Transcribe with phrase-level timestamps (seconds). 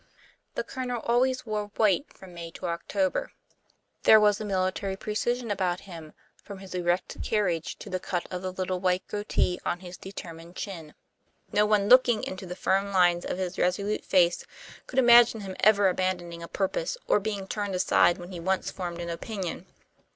[0.55, 3.33] The Colonel always wore white from May till October.
[4.01, 8.41] There was a military precision about him, from his erect carriage to the cut of
[8.41, 10.95] the little white goatee on his determined chin.
[11.53, 14.43] No one looking into the firm lines of his resolute face
[14.87, 19.01] could imagine him ever abandoning a purpose or being turned aside when he once formed
[19.01, 19.67] an opinion.